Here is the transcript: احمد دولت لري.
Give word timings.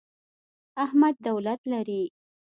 احمد 0.85 1.15
دولت 1.27 1.61
لري. 1.71 2.03